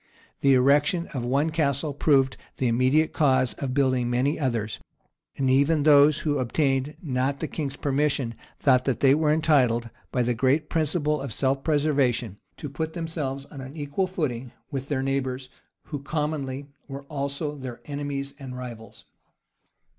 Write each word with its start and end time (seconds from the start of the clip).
The 0.39 0.55
erection 0.55 1.05
of 1.13 1.23
one 1.23 1.51
castle 1.51 1.93
proved 1.93 2.35
the 2.57 2.67
immediate 2.67 3.13
cause 3.13 3.53
of 3.59 3.75
building 3.75 4.09
many 4.09 4.39
others; 4.39 4.79
and 5.37 5.47
even 5.47 5.83
those 5.83 6.21
who 6.21 6.39
obtained 6.39 6.95
not 7.03 7.39
the 7.39 7.47
king's 7.47 7.75
permission, 7.75 8.33
thought 8.59 8.85
that 8.85 9.01
they 9.01 9.13
were 9.13 9.31
entitled, 9.31 9.91
by 10.11 10.23
the 10.23 10.33
great 10.33 10.69
principle 10.71 11.21
of 11.21 11.31
self 11.31 11.63
preservation, 11.63 12.39
to 12.57 12.67
put 12.67 12.93
themselves 12.93 13.45
on 13.51 13.61
an 13.61 13.77
equal 13.77 14.07
footing 14.07 14.51
with 14.71 14.87
their 14.87 15.03
neighbors, 15.03 15.49
who 15.83 16.01
commonly 16.01 16.65
were 16.87 17.03
also 17.03 17.55
their 17.55 17.79
enemies 17.85 18.33
and 18.39 18.57
rivals. 18.57 19.05